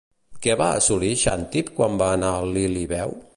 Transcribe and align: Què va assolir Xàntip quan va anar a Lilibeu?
Què 0.45 0.53
va 0.61 0.69
assolir 0.77 1.11
Xàntip 1.25 1.71
quan 1.81 2.01
va 2.03 2.09
anar 2.15 2.33
a 2.39 2.51
Lilibeu? 2.57 3.15